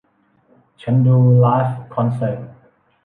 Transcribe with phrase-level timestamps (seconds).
[0.81, 2.39] ฉันดูไลฟ์คอนเสิร์ต